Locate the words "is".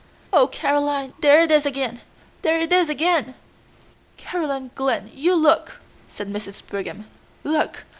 1.51-1.63, 2.73-2.89